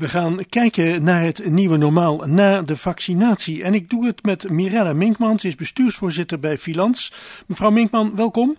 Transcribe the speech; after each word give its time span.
We 0.00 0.08
gaan 0.08 0.38
kijken 0.48 1.04
naar 1.04 1.22
het 1.22 1.50
nieuwe 1.50 1.76
normaal 1.76 2.16
na 2.16 2.62
de 2.62 2.76
vaccinatie. 2.76 3.64
En 3.64 3.74
ik 3.74 3.90
doe 3.90 4.06
het 4.06 4.22
met 4.22 4.50
Mirella 4.50 4.92
Minkman. 4.92 5.38
Ze 5.38 5.46
is 5.46 5.54
bestuursvoorzitter 5.54 6.40
bij 6.40 6.56
Filans. 6.56 7.12
Mevrouw 7.46 7.70
Minkman, 7.70 8.16
welkom. 8.16 8.56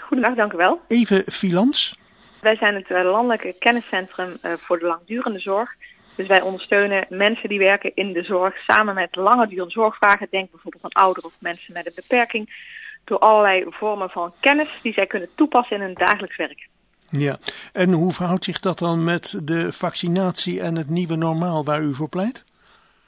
Goedendag, 0.00 0.34
dank 0.36 0.52
u 0.52 0.56
wel. 0.56 0.80
Even 0.88 1.22
Filans. 1.32 1.98
Wij 2.40 2.56
zijn 2.56 2.74
het 2.74 2.90
eh, 2.90 3.04
landelijke 3.04 3.54
kenniscentrum 3.58 4.36
eh, 4.40 4.52
voor 4.52 4.78
de 4.78 4.86
langdurende 4.86 5.38
zorg. 5.38 5.74
Dus 6.16 6.26
wij 6.26 6.40
ondersteunen 6.40 7.06
mensen 7.08 7.48
die 7.48 7.58
werken 7.58 7.92
in 7.94 8.12
de 8.12 8.22
zorg 8.22 8.56
samen 8.56 8.94
met 8.94 9.16
langdurende 9.16 9.72
zorgvragen. 9.72 10.26
Denk 10.30 10.50
bijvoorbeeld 10.50 10.84
aan 10.84 11.02
ouderen 11.02 11.30
of 11.30 11.36
mensen 11.40 11.72
met 11.72 11.86
een 11.86 11.92
beperking. 11.94 12.64
Door 13.04 13.18
allerlei 13.18 13.64
vormen 13.68 14.10
van 14.10 14.32
kennis 14.40 14.68
die 14.82 14.92
zij 14.92 15.06
kunnen 15.06 15.28
toepassen 15.34 15.76
in 15.76 15.82
hun 15.82 15.94
dagelijks 15.94 16.36
werk. 16.36 16.68
Ja, 17.10 17.38
en 17.72 17.92
hoe 17.92 18.12
verhoudt 18.12 18.44
zich 18.44 18.60
dat 18.60 18.78
dan 18.78 19.04
met 19.04 19.40
de 19.44 19.72
vaccinatie 19.72 20.60
en 20.60 20.76
het 20.76 20.88
nieuwe 20.88 21.16
normaal 21.16 21.64
waar 21.64 21.82
u 21.82 21.94
voor 21.94 22.08
pleit? 22.08 22.44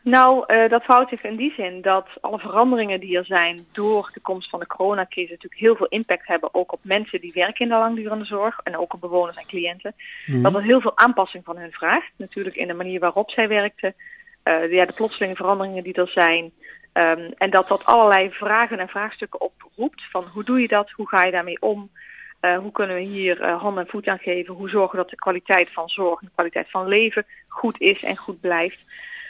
Nou, 0.02 0.45
uh, 0.46 0.68
dat 0.68 0.82
verhoudt 0.82 1.10
zich 1.10 1.22
in 1.22 1.36
die 1.36 1.52
zin 1.56 1.82
dat 1.82 2.06
alle 2.20 2.38
veranderingen 2.38 3.00
die 3.00 3.16
er 3.16 3.24
zijn 3.24 3.66
door 3.72 4.10
de 4.14 4.20
komst 4.20 4.50
van 4.50 4.60
de 4.60 4.66
coronacrisis 4.66 5.30
natuurlijk 5.30 5.60
heel 5.60 5.77
veel 5.77 5.86
impact 5.86 6.27
hebben, 6.27 6.55
ook 6.55 6.72
op 6.72 6.80
mensen 6.82 7.20
die 7.20 7.32
werken 7.34 7.64
in 7.64 7.68
de 7.68 7.78
langdurende 7.78 8.24
zorg 8.24 8.60
en 8.62 8.77
ook 8.77 8.94
op 8.94 9.00
bewoners 9.00 9.36
en 9.36 9.46
cliënten. 9.46 9.94
Mm. 10.27 10.42
Dat 10.42 10.55
er 10.55 10.62
heel 10.62 10.80
veel 10.80 10.98
aanpassing 10.98 11.44
van 11.44 11.58
hun 11.58 11.72
vraagt, 11.72 12.10
natuurlijk 12.16 12.56
in 12.56 12.66
de 12.66 12.74
manier 12.74 13.00
waarop 13.00 13.30
zij 13.30 13.48
werkten, 13.48 13.94
uh, 14.44 14.72
ja, 14.72 14.84
de 14.86 14.92
plotselinge 14.92 15.36
veranderingen 15.36 15.82
die 15.82 15.94
er 15.94 16.08
zijn. 16.08 16.52
Um, 16.92 17.32
en 17.36 17.50
dat 17.50 17.69
dat 17.69 17.84
allerlei 17.84 18.30
vragen 18.30 18.78
en 18.78 18.88
vraagstukken 18.88 19.41
oproept 19.41 20.02
van 20.10 20.24
hoe 20.32 20.44
doe 20.44 20.60
je 20.60 20.69
dat, 20.69 20.91
hoe 20.91 21.08
ga 21.08 21.24
je 21.24 21.32
daarmee 21.32 21.60
om, 21.60 21.91
uh, 22.40 22.58
hoe 22.58 22.72
kunnen 22.72 22.96
we 22.96 23.02
hier 23.02 23.40
uh, 23.40 23.60
hand 23.60 23.78
en 23.78 23.86
voet 23.86 24.06
aan 24.06 24.18
geven, 24.18 24.54
hoe 24.54 24.68
zorgen 24.68 24.90
we 24.90 25.02
dat 25.02 25.10
de 25.10 25.16
kwaliteit 25.16 25.72
van 25.72 25.88
zorg 25.88 26.20
en 26.20 26.26
de 26.26 26.32
kwaliteit 26.34 26.70
van 26.70 26.88
leven 26.88 27.26
goed 27.48 27.80
is 27.80 28.02
en 28.02 28.16
goed 28.16 28.40
blijft 28.40 28.86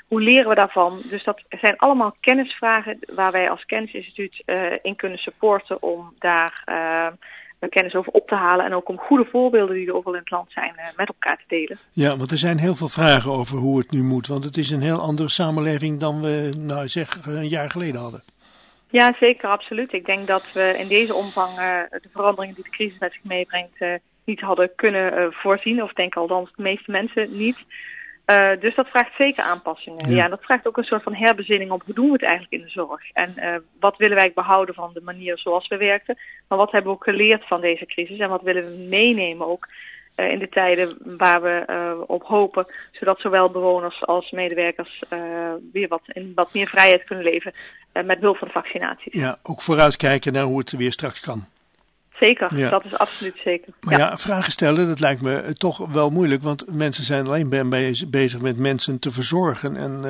hoe 0.09 0.21
leren 0.21 0.49
we 0.49 0.55
daarvan? 0.55 1.03
Dus 1.09 1.25
dat 1.25 1.43
zijn 1.49 1.77
allemaal 1.77 2.15
kennisvragen 2.21 2.99
waar 3.15 3.33
wij 3.33 3.51
als 3.51 3.65
kennisinstituut 3.65 4.43
uh, 4.47 4.73
in 4.83 4.97
kunnen 4.97 5.19
supporten 5.19 5.83
om 5.83 6.15
daar 6.19 6.65
kennis 7.69 7.95
over 7.95 8.13
op 8.13 8.29
te 8.29 8.35
halen 8.35 8.65
en 8.65 8.75
ook 8.75 8.89
om 8.89 8.99
goede 8.99 9.25
voorbeelden 9.31 9.75
die 9.75 9.87
er 9.87 9.95
overal 9.95 10.15
in 10.15 10.21
het 10.21 10.31
land 10.31 10.53
zijn 10.53 10.75
met 10.97 11.09
elkaar 11.09 11.37
te 11.37 11.45
delen. 11.47 11.79
Ja, 11.93 12.17
want 12.17 12.31
er 12.31 12.39
zijn 12.39 12.59
heel 12.59 12.75
veel 12.75 12.89
vragen 12.89 13.33
over 13.33 13.59
hoe 13.59 13.79
het 13.79 13.91
nu 13.91 14.03
moet, 14.03 14.27
want 14.27 14.45
het 14.45 14.57
is 14.57 14.71
een 14.71 14.83
heel 14.83 15.01
andere 15.01 15.29
samenleving 15.29 16.01
dan 16.01 16.21
we 16.21 16.53
nou 16.57 16.89
zeg 16.89 17.27
een 17.27 17.49
jaar 17.49 17.71
geleden 17.71 18.01
hadden. 18.01 18.23
Ja, 18.91 19.15
zeker, 19.21 19.49
absoluut. 19.49 19.93
Ik 19.93 20.07
denk 20.07 20.27
dat 20.27 20.53
we 20.53 20.75
in 20.79 20.89
deze 20.89 21.15
omvang 21.15 21.57
de 21.91 22.09
veranderingen 22.13 22.55
die 22.55 22.65
de 22.65 22.71
crisis 22.71 22.99
met 22.99 23.13
zich 23.13 23.25
meebrengt 23.25 23.79
niet 24.25 24.41
hadden 24.41 24.75
kunnen 24.75 25.33
voorzien, 25.33 25.83
of 25.83 25.93
denk 25.93 26.17
althans 26.17 26.53
de 26.57 26.63
meeste 26.63 26.91
mensen 26.91 27.37
niet. 27.37 27.57
Uh, 28.31 28.51
dus 28.61 28.75
dat 28.75 28.89
vraagt 28.89 29.17
zeker 29.19 29.45
aanpassingen. 29.45 30.11
Ja. 30.11 30.17
ja. 30.17 30.29
dat 30.29 30.43
vraagt 30.43 30.67
ook 30.67 30.77
een 30.77 30.85
soort 30.85 31.03
van 31.03 31.15
herbezinning 31.15 31.71
op 31.71 31.83
hoe 31.85 31.95
doen 31.95 32.07
we 32.07 32.13
het 32.13 32.23
eigenlijk 32.23 32.53
in 32.53 32.61
de 32.61 32.69
zorg. 32.71 33.11
En 33.13 33.35
uh, 33.37 33.55
wat 33.81 33.97
willen 33.97 34.17
wij 34.17 34.33
behouden 34.35 34.75
van 34.75 34.91
de 34.95 35.01
manier 35.01 35.39
zoals 35.39 35.69
we 35.69 35.77
werkten. 35.77 36.19
Maar 36.49 36.59
wat 36.59 36.73
hebben 36.73 36.91
we 36.91 36.97
ook 36.97 37.05
geleerd 37.05 37.47
van 37.47 37.61
deze 37.61 37.87
crisis 37.87 38.19
en 38.19 38.29
wat 38.29 38.43
willen 38.43 38.63
we 38.63 38.87
meenemen 38.89 39.47
ook 39.47 39.69
in 40.29 40.39
de 40.39 40.49
tijden 40.49 40.97
waar 41.17 41.43
we 41.43 42.05
op 42.07 42.23
hopen. 42.23 42.67
Zodat 42.93 43.21
zowel 43.21 43.51
bewoners 43.51 44.07
als 44.07 44.31
medewerkers 44.31 45.03
weer 45.73 45.89
wat, 45.89 46.03
in 46.07 46.33
wat 46.35 46.55
meer 46.55 46.67
vrijheid 46.67 47.05
kunnen 47.05 47.25
leven 47.25 47.53
met 47.93 48.21
behulp 48.21 48.37
van 48.37 48.47
de 48.47 48.53
vaccinaties. 48.53 49.21
Ja, 49.21 49.39
ook 49.43 49.61
vooruitkijken 49.61 50.33
naar 50.33 50.45
hoe 50.45 50.59
het 50.59 50.73
weer 50.73 50.93
straks 50.93 51.21
kan. 51.21 51.47
Zeker, 52.21 52.57
ja. 52.57 52.71
dat 52.71 52.85
is 52.85 52.99
absoluut 52.99 53.37
zeker. 53.45 53.73
Maar 53.81 53.99
ja. 53.99 54.07
ja. 54.07 54.19
vragen 54.19 54.53
stellen, 54.53 54.87
dat 54.89 55.01
lijkt 55.01 55.23
me 55.23 55.53
toch 55.53 55.79
wel 55.79 56.11
moeilijk, 56.11 56.43
want 56.43 56.65
mensen 56.73 57.05
zijn 57.05 57.27
alleen 57.27 57.75
bezig 58.11 58.41
met 58.41 58.57
mensen 58.57 58.99
te 58.99 59.11
verzorgen 59.11 59.77
en 59.77 60.03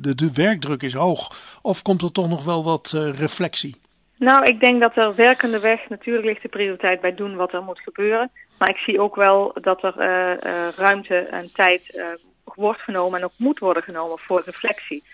de, 0.00 0.14
de, 0.14 0.32
werkdruk 0.32 0.82
is 0.82 0.92
hoog. 0.92 1.36
Of 1.62 1.82
komt 1.82 2.02
er 2.02 2.12
toch 2.12 2.28
nog 2.28 2.44
wel 2.44 2.64
wat 2.64 2.90
reflectie? 3.14 3.76
Nou, 4.18 4.44
ik 4.44 4.60
denk 4.60 4.80
dat 4.80 4.96
er 4.96 5.14
werkende 5.14 5.60
weg 5.60 5.88
natuurlijk 5.88 6.26
ligt 6.26 6.42
de 6.42 6.48
prioriteit 6.48 7.00
bij 7.00 7.14
doen 7.14 7.36
wat 7.36 7.52
er 7.52 7.62
moet 7.62 7.80
gebeuren. 7.80 8.30
Maar 8.58 8.68
ik 8.68 8.76
zie 8.76 9.00
ook 9.00 9.16
wel 9.16 9.56
dat 9.60 9.82
er 9.82 9.94
uh, 9.98 10.68
ruimte 10.76 11.16
en 11.16 11.52
tijd 11.52 12.02
wordt 12.44 12.80
genomen 12.80 13.18
en 13.18 13.24
ook 13.24 13.32
moet 13.36 13.58
worden 13.58 13.82
genomen 13.82 14.18
voor 14.18 14.42
reflectie. 14.44 15.04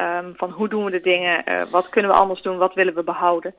Um, 0.00 0.32
van 0.36 0.50
hoe 0.50 0.68
doen 0.68 0.84
we 0.84 0.90
de 0.90 1.00
dingen, 1.00 1.44
wat 1.70 1.88
kunnen 1.88 2.10
we 2.10 2.16
anders 2.16 2.42
doen, 2.42 2.56
wat 2.56 2.74
willen 2.74 2.94
we 2.94 3.02
behouden. 3.02 3.54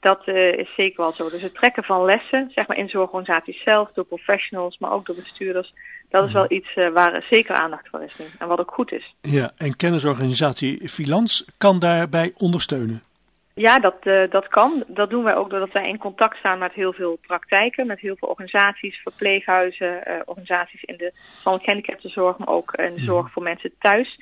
Dat 0.00 0.28
is 0.28 0.74
zeker 0.76 1.02
wel 1.02 1.12
zo. 1.12 1.30
Dus 1.30 1.42
het 1.42 1.54
trekken 1.54 1.84
van 1.84 2.04
lessen, 2.04 2.50
zeg 2.54 2.66
maar 2.66 2.76
in 2.76 2.88
zorgorganisaties 2.88 3.62
zelf, 3.62 3.92
door 3.92 4.04
professionals, 4.04 4.78
maar 4.78 4.92
ook 4.92 5.06
door 5.06 5.16
bestuurders, 5.16 5.74
dat 6.08 6.26
is 6.26 6.32
wel 6.32 6.46
iets 6.48 6.74
waar 6.74 7.22
zeker 7.28 7.54
aandacht 7.54 7.88
voor 7.88 8.02
is 8.02 8.18
nu. 8.18 8.24
En 8.38 8.48
wat 8.48 8.58
ook 8.58 8.70
goed 8.70 8.92
is. 8.92 9.14
Ja, 9.20 9.52
en 9.56 9.76
kennisorganisatie 9.76 10.88
Filans 10.88 11.44
kan 11.56 11.78
daarbij 11.78 12.32
ondersteunen. 12.36 13.02
Ja, 13.58 13.78
dat, 13.78 13.96
uh, 14.04 14.30
dat 14.30 14.48
kan. 14.48 14.84
Dat 14.86 15.10
doen 15.10 15.24
wij 15.24 15.34
ook 15.34 15.50
doordat 15.50 15.72
wij 15.72 15.88
in 15.88 15.98
contact 15.98 16.36
staan 16.36 16.58
met 16.58 16.72
heel 16.72 16.92
veel 16.92 17.18
praktijken, 17.26 17.86
met 17.86 18.00
heel 18.00 18.16
veel 18.16 18.28
organisaties, 18.28 18.96
verpleeghuizen, 19.02 20.22
organisaties 20.24 20.82
in 20.82 20.96
de 20.96 21.12
gehandicaptenzorg, 21.42 22.38
maar 22.38 22.48
ook 22.48 22.72
in 22.72 22.94
de 22.94 23.00
zorg 23.00 23.30
voor 23.32 23.42
mensen 23.42 23.72
thuis. 23.78 24.18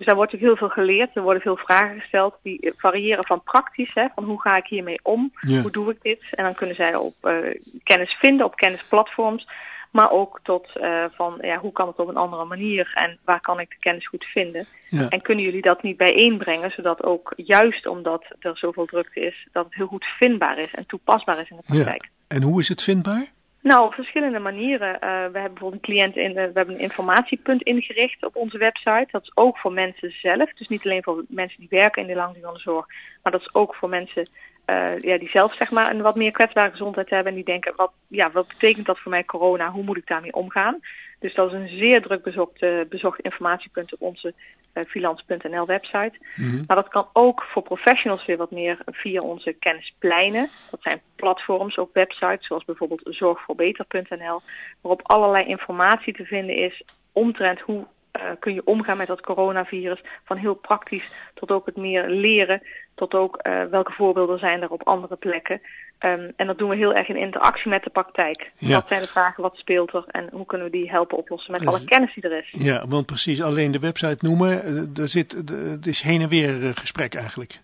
Dus 0.00 0.08
daar 0.08 0.18
wordt 0.18 0.34
ook 0.34 0.40
heel 0.40 0.56
veel 0.56 0.68
geleerd. 0.68 1.16
Er 1.16 1.22
worden 1.22 1.42
veel 1.42 1.56
vragen 1.56 2.00
gesteld 2.00 2.38
die 2.42 2.72
variëren 2.76 3.26
van 3.26 3.42
praktisch. 3.42 3.94
Hè, 3.94 4.06
van 4.14 4.24
hoe 4.24 4.40
ga 4.40 4.56
ik 4.56 4.66
hiermee 4.66 4.98
om? 5.02 5.32
Ja. 5.40 5.60
Hoe 5.60 5.70
doe 5.70 5.90
ik 5.90 6.02
dit? 6.02 6.22
En 6.30 6.44
dan 6.44 6.54
kunnen 6.54 6.76
zij 6.76 6.94
op 6.94 7.14
uh, 7.22 7.54
kennis 7.82 8.16
vinden, 8.20 8.46
op 8.46 8.56
kennisplatforms. 8.56 9.48
Maar 9.90 10.10
ook 10.10 10.40
tot 10.42 10.70
uh, 10.76 11.04
van 11.10 11.38
ja, 11.40 11.58
hoe 11.58 11.72
kan 11.72 11.86
het 11.86 11.98
op 11.98 12.08
een 12.08 12.16
andere 12.16 12.44
manier 12.44 12.92
en 12.94 13.18
waar 13.24 13.40
kan 13.40 13.60
ik 13.60 13.68
de 13.70 13.76
kennis 13.80 14.08
goed 14.08 14.24
vinden? 14.24 14.66
Ja. 14.88 15.08
En 15.08 15.22
kunnen 15.22 15.44
jullie 15.44 15.62
dat 15.62 15.82
niet 15.82 15.96
bijeenbrengen, 15.96 16.70
zodat 16.70 17.02
ook 17.04 17.32
juist 17.36 17.86
omdat 17.86 18.24
er 18.38 18.58
zoveel 18.58 18.86
drukte 18.86 19.20
is, 19.20 19.48
dat 19.52 19.64
het 19.64 19.74
heel 19.74 19.86
goed 19.86 20.04
vindbaar 20.04 20.58
is 20.58 20.74
en 20.74 20.86
toepasbaar 20.86 21.40
is 21.40 21.50
in 21.50 21.56
de 21.56 21.62
praktijk. 21.66 22.02
Ja. 22.02 22.36
En 22.36 22.42
hoe 22.42 22.60
is 22.60 22.68
het 22.68 22.82
vindbaar? 22.82 23.30
Nou, 23.62 23.86
op 23.86 23.94
verschillende 23.94 24.38
manieren. 24.38 24.94
Uh, 24.94 25.00
we 25.00 25.06
hebben 25.06 25.32
bijvoorbeeld 25.32 25.72
een 25.72 25.94
cliënt 25.94 26.16
in 26.16 26.32
de, 26.34 26.46
we 26.46 26.58
hebben 26.58 26.74
een 26.74 26.80
informatiepunt 26.80 27.62
ingericht 27.62 28.24
op 28.24 28.36
onze 28.36 28.58
website. 28.58 29.08
Dat 29.10 29.22
is 29.22 29.32
ook 29.34 29.58
voor 29.58 29.72
mensen 29.72 30.10
zelf. 30.10 30.52
Dus 30.52 30.68
niet 30.68 30.84
alleen 30.84 31.02
voor 31.02 31.24
mensen 31.28 31.60
die 31.60 31.68
werken 31.68 32.02
in 32.02 32.08
de 32.08 32.14
langdurende 32.14 32.60
zorg, 32.60 32.86
maar 33.22 33.32
dat 33.32 33.40
is 33.40 33.54
ook 33.54 33.74
voor 33.74 33.88
mensen 33.88 34.28
uh, 34.70 34.98
ja, 34.98 35.18
die 35.18 35.28
zelf 35.28 35.54
zeg 35.54 35.70
maar 35.70 35.90
een 35.90 36.02
wat 36.02 36.16
meer 36.16 36.30
kwetsbare 36.30 36.70
gezondheid 36.70 37.10
hebben 37.10 37.28
en 37.28 37.34
die 37.34 37.44
denken, 37.44 37.72
wat, 37.76 37.92
ja, 38.08 38.30
wat 38.30 38.48
betekent 38.48 38.86
dat 38.86 38.98
voor 38.98 39.10
mij 39.10 39.24
corona? 39.24 39.70
Hoe 39.70 39.84
moet 39.84 39.96
ik 39.96 40.06
daarmee 40.06 40.34
omgaan? 40.34 40.80
Dus 41.18 41.34
dat 41.34 41.52
is 41.52 41.58
een 41.58 41.68
zeer 41.68 42.02
druk 42.02 42.22
bezocht, 42.22 42.62
uh, 42.62 42.80
bezocht 42.88 43.20
informatiepunt 43.20 43.92
op 43.92 44.00
onze 44.00 44.34
uh, 44.74 44.84
filans.nl 44.86 45.66
website. 45.66 46.12
Mm 46.36 46.50
-hmm. 46.50 46.64
Maar 46.66 46.76
dat 46.76 46.88
kan 46.88 47.08
ook 47.12 47.42
voor 47.42 47.62
professionals 47.62 48.26
weer 48.26 48.36
wat 48.36 48.50
meer 48.50 48.78
via 48.86 49.20
onze 49.20 49.52
kennispleinen. 49.52 50.48
Dat 50.70 50.82
zijn 50.82 51.00
platforms, 51.16 51.78
ook 51.78 51.90
websites, 51.92 52.46
zoals 52.46 52.64
bijvoorbeeld 52.64 53.00
zorgvoorbeter.nl, 53.04 54.40
waarop 54.80 55.00
allerlei 55.02 55.46
informatie 55.46 56.14
te 56.14 56.24
vinden 56.24 56.56
is 56.56 56.82
omtrent 57.12 57.60
hoe 57.60 57.86
uh, 58.16 58.22
kun 58.38 58.54
je 58.54 58.64
omgaan 58.64 58.96
met 58.96 59.06
dat 59.06 59.20
coronavirus. 59.20 60.02
Van 60.24 60.36
heel 60.36 60.54
praktisch 60.54 61.10
tot 61.34 61.50
ook 61.50 61.66
het 61.66 61.76
meer 61.76 62.08
leren. 62.08 62.62
Tot 62.94 63.14
ook 63.14 63.40
uh, 63.42 63.64
welke 63.64 63.92
voorbeelden 63.92 64.38
zijn 64.38 64.62
er 64.62 64.70
op 64.70 64.82
andere 64.86 65.16
plekken. 65.16 65.60
Um, 66.04 66.32
en 66.36 66.46
dat 66.46 66.58
doen 66.58 66.68
we 66.68 66.76
heel 66.76 66.94
erg 66.94 67.08
in 67.08 67.16
interactie 67.16 67.70
met 67.70 67.82
de 67.82 67.90
praktijk. 67.90 68.50
Ja. 68.58 68.74
Wat 68.74 68.88
zijn 68.88 69.02
de 69.02 69.08
vragen, 69.08 69.42
wat 69.42 69.56
speelt 69.56 69.92
er 69.92 70.04
en 70.06 70.28
hoe 70.32 70.46
kunnen 70.46 70.66
we 70.66 70.72
die 70.72 70.90
helpen 70.90 71.18
oplossen 71.18 71.52
met 71.52 71.66
alle 71.66 71.84
kennis 71.84 72.14
die 72.14 72.22
er 72.22 72.38
is. 72.38 72.48
Ja, 72.50 72.86
want 72.88 73.06
precies 73.06 73.42
alleen 73.42 73.72
de 73.72 73.78
website 73.78 74.24
noemen, 74.24 74.50
er 74.96 75.08
zit, 75.08 75.32
het 75.70 75.86
is 75.86 76.00
heen 76.00 76.20
en 76.20 76.28
weer 76.28 76.72
gesprek 76.74 77.14
eigenlijk. 77.14 77.60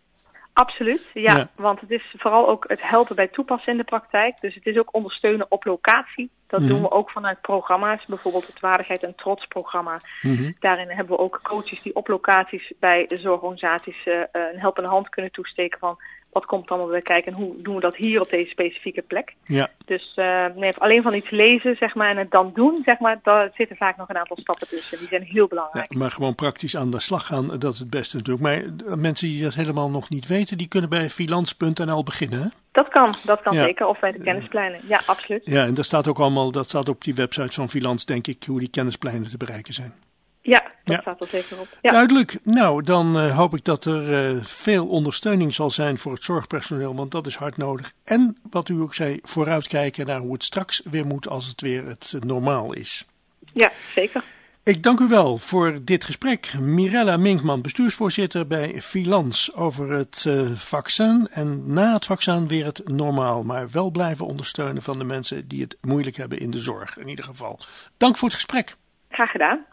Absoluut, 0.56 1.10
ja, 1.14 1.36
ja, 1.36 1.48
want 1.54 1.80
het 1.80 1.90
is 1.90 2.14
vooral 2.16 2.48
ook 2.48 2.64
het 2.68 2.82
helpen 2.82 3.16
bij 3.16 3.28
toepassen 3.28 3.72
in 3.72 3.78
de 3.78 3.84
praktijk. 3.84 4.40
Dus 4.40 4.54
het 4.54 4.66
is 4.66 4.78
ook 4.78 4.94
ondersteunen 4.94 5.46
op 5.48 5.64
locatie. 5.64 6.30
Dat 6.46 6.60
mm 6.60 6.66
-hmm. 6.66 6.74
doen 6.74 6.84
we 6.84 6.90
ook 6.90 7.10
vanuit 7.10 7.40
programma's, 7.40 8.04
bijvoorbeeld 8.06 8.46
het 8.46 8.60
Waardigheid 8.60 9.02
en 9.02 9.14
Trots 9.14 9.46
programma. 9.46 10.00
Mm 10.20 10.36
-hmm. 10.36 10.56
Daarin 10.60 10.88
hebben 10.88 11.16
we 11.16 11.22
ook 11.22 11.40
coaches 11.42 11.82
die 11.82 11.94
op 11.94 12.08
locaties 12.08 12.72
bij 12.80 13.08
zorgorganisaties 13.08 14.06
uh, 14.06 14.20
een 14.32 14.58
helpende 14.58 14.90
hand 14.90 15.08
kunnen 15.08 15.32
toesteken 15.32 15.78
van 15.78 15.96
wat 16.36 16.46
komt 16.46 16.68
allemaal 16.68 16.88
bij 16.88 17.02
kijken 17.02 17.32
en 17.32 17.38
hoe 17.38 17.62
doen 17.62 17.74
we 17.74 17.80
dat 17.80 17.96
hier 17.96 18.20
op 18.20 18.30
deze 18.30 18.50
specifieke 18.50 19.02
plek. 19.02 19.34
Ja. 19.44 19.70
Dus 19.84 20.12
uh, 20.16 20.46
nee, 20.54 20.76
alleen 20.76 21.02
van 21.02 21.14
iets 21.14 21.30
lezen 21.30 21.76
zeg 21.76 21.94
maar, 21.94 22.10
en 22.10 22.16
het 22.16 22.30
dan 22.30 22.50
doen, 22.54 22.82
zeg 22.84 22.98
maar, 22.98 23.18
daar 23.22 23.50
zitten 23.54 23.76
vaak 23.76 23.96
nog 23.96 24.08
een 24.08 24.16
aantal 24.16 24.36
stappen 24.36 24.68
tussen. 24.68 24.98
Die 24.98 25.08
zijn 25.08 25.22
heel 25.22 25.46
belangrijk. 25.46 25.92
Ja, 25.92 25.98
maar 25.98 26.10
gewoon 26.10 26.34
praktisch 26.34 26.76
aan 26.76 26.90
de 26.90 27.00
slag 27.00 27.26
gaan, 27.26 27.58
dat 27.58 27.72
is 27.72 27.78
het 27.78 27.90
beste 27.90 28.16
natuurlijk. 28.16 28.44
Maar 28.44 28.98
mensen 28.98 29.28
die 29.28 29.42
dat 29.42 29.54
helemaal 29.54 29.90
nog 29.90 30.08
niet 30.08 30.26
weten, 30.26 30.58
die 30.58 30.68
kunnen 30.68 30.90
bij 30.90 31.10
filans.nl 31.10 32.02
beginnen, 32.02 32.40
hè? 32.40 32.48
Dat 32.72 32.88
kan, 32.88 33.14
dat 33.24 33.42
kan 33.42 33.54
ja. 33.54 33.64
zeker. 33.64 33.86
Of 33.86 34.00
bij 34.00 34.12
de 34.12 34.20
kennispleinen. 34.20 34.80
Ja, 34.88 35.00
absoluut. 35.06 35.42
Ja, 35.44 35.64
en 35.64 35.74
daar 35.74 35.84
staat 35.84 36.08
ook 36.08 36.18
allemaal, 36.18 36.50
dat 36.50 36.68
staat 36.68 36.88
op 36.88 37.04
die 37.04 37.14
website 37.14 37.52
van 37.52 37.68
Filans, 37.68 38.04
denk 38.04 38.26
ik, 38.26 38.42
hoe 38.46 38.58
die 38.58 38.70
kennispleinen 38.70 39.30
te 39.30 39.36
bereiken 39.36 39.74
zijn. 39.74 39.94
Ja, 40.46 40.62
dat 40.84 41.00
staat 41.00 41.22
er 41.22 41.28
zeker 41.28 41.60
op. 41.60 41.68
Ja. 41.80 41.90
Duidelijk. 41.90 42.38
Nou, 42.42 42.82
dan 42.82 43.18
eh, 43.18 43.36
hoop 43.36 43.54
ik 43.54 43.64
dat 43.64 43.84
er 43.84 44.14
eh, 44.14 44.44
veel 44.44 44.88
ondersteuning 44.88 45.54
zal 45.54 45.70
zijn 45.70 45.98
voor 45.98 46.12
het 46.12 46.24
zorgpersoneel, 46.24 46.94
want 46.94 47.10
dat 47.10 47.26
is 47.26 47.34
hard 47.34 47.56
nodig. 47.56 47.92
En 48.04 48.36
wat 48.50 48.68
u 48.68 48.80
ook 48.80 48.94
zei, 48.94 49.18
vooruitkijken 49.22 50.06
naar 50.06 50.20
hoe 50.20 50.32
het 50.32 50.44
straks 50.44 50.82
weer 50.84 51.06
moet 51.06 51.28
als 51.28 51.46
het 51.46 51.60
weer 51.60 51.86
het 51.86 52.12
eh, 52.14 52.20
normaal 52.20 52.72
is. 52.72 53.06
Ja, 53.52 53.70
zeker. 53.94 54.22
Ik 54.62 54.82
dank 54.82 55.00
u 55.00 55.08
wel 55.08 55.36
voor 55.36 55.78
dit 55.82 56.04
gesprek. 56.04 56.54
Mirella 56.58 57.16
Minkman, 57.16 57.62
bestuursvoorzitter 57.62 58.46
bij 58.46 58.82
Filans, 58.82 59.54
over 59.54 59.90
het 59.90 60.26
vaccin. 60.54 61.28
En 61.30 61.72
na 61.72 61.92
het 61.92 62.04
vaccin 62.04 62.48
weer 62.48 62.64
het 62.64 62.82
normaal, 62.84 63.42
maar 63.42 63.70
wel 63.70 63.90
blijven 63.90 64.26
ondersteunen 64.26 64.82
van 64.82 64.98
de 64.98 65.04
mensen 65.04 65.48
die 65.48 65.62
het 65.62 65.76
moeilijk 65.80 66.16
hebben 66.16 66.38
in 66.38 66.50
de 66.50 66.58
zorg, 66.58 66.98
in 66.98 67.08
ieder 67.08 67.24
geval. 67.24 67.60
Dank 67.96 68.16
voor 68.16 68.28
het 68.28 68.36
gesprek. 68.36 68.76
Graag 69.08 69.30
gedaan. 69.30 69.64